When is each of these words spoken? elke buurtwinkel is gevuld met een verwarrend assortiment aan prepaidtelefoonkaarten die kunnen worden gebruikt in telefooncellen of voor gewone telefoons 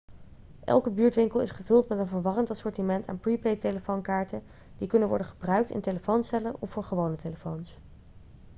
elke 0.63 0.91
buurtwinkel 0.91 1.39
is 1.41 1.51
gevuld 1.51 1.87
met 1.89 1.99
een 1.99 2.07
verwarrend 2.07 2.49
assortiment 2.49 3.07
aan 3.07 3.19
prepaidtelefoonkaarten 3.19 4.43
die 4.77 4.87
kunnen 4.87 5.07
worden 5.09 5.27
gebruikt 5.27 5.69
in 5.69 5.81
telefooncellen 5.81 6.55
of 6.61 6.69
voor 6.69 6.83
gewone 6.83 7.15
telefoons 7.15 7.77